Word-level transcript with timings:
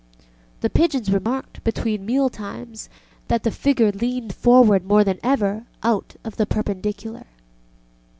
The 0.61 0.69
pigeons 0.71 1.11
remarked, 1.11 1.63
between 1.63 2.07
mealtimes, 2.07 2.89
that 3.27 3.43
the 3.43 3.51
figure 3.51 3.91
leaned 3.91 4.33
forward 4.33 4.83
more 4.83 5.03
than 5.03 5.19
ever 5.21 5.67
out 5.83 6.15
of 6.23 6.37
the 6.37 6.47
perpendicular. 6.47 7.27